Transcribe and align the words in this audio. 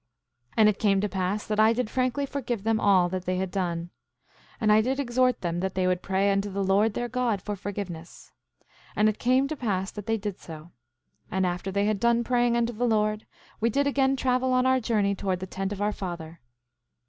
7:21 0.53 0.53
And 0.57 0.69
it 0.69 0.79
came 0.79 0.99
to 1.01 1.07
pass 1.09 1.45
that 1.45 1.59
I 1.59 1.73
did 1.73 1.87
frankly 1.87 2.25
forgive 2.25 2.63
them 2.63 2.79
all 2.79 3.07
that 3.09 3.25
they 3.25 3.37
had 3.37 3.51
done, 3.51 3.91
and 4.59 4.71
I 4.71 4.81
did 4.81 4.99
exhort 4.99 5.41
them 5.41 5.59
that 5.59 5.75
they 5.75 5.85
would 5.85 6.01
pray 6.01 6.31
unto 6.31 6.49
the 6.49 6.63
Lord 6.63 6.95
their 6.95 7.07
God 7.07 7.39
for 7.39 7.55
forgiveness. 7.55 8.31
And 8.95 9.07
it 9.07 9.19
came 9.19 9.47
to 9.47 9.55
pass 9.55 9.91
that 9.91 10.07
they 10.07 10.17
did 10.17 10.39
so. 10.39 10.71
And 11.29 11.45
after 11.45 11.71
they 11.71 11.85
had 11.85 11.99
done 11.99 12.23
praying 12.23 12.57
unto 12.57 12.73
the 12.73 12.87
Lord 12.87 13.27
we 13.59 13.69
did 13.69 13.85
again 13.85 14.15
travel 14.15 14.53
on 14.53 14.65
our 14.65 14.79
journey 14.79 15.13
towards 15.13 15.39
the 15.41 15.45
tent 15.45 15.71
of 15.71 15.83
our 15.83 15.93
father. 15.93 16.41